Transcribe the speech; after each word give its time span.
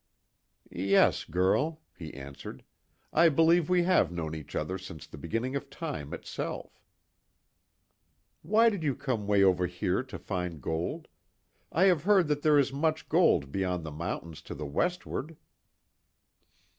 "Yes, 0.71 1.25
girl," 1.25 1.79
he 1.95 2.11
answered, 2.15 2.63
"I 3.13 3.29
believe 3.29 3.69
we 3.69 3.83
have 3.83 4.11
known 4.11 4.33
each 4.33 4.55
other 4.55 4.79
since 4.79 5.05
the 5.05 5.19
beginning 5.19 5.55
of 5.55 5.69
time 5.69 6.11
itself." 6.11 6.81
"Why 8.41 8.69
did 8.71 8.81
you 8.83 8.95
come 8.95 9.27
way 9.27 9.43
over 9.43 9.67
here 9.67 10.01
to 10.01 10.17
find 10.17 10.59
gold? 10.59 11.07
I 11.71 11.83
have 11.83 12.05
heard 12.05 12.29
that 12.29 12.41
there 12.41 12.57
is 12.57 12.73
much 12.73 13.09
gold 13.09 13.51
beyond 13.51 13.83
the 13.83 13.91
mountains 13.91 14.41
to 14.49 14.55
the 14.55 14.65
westward." 14.65 15.37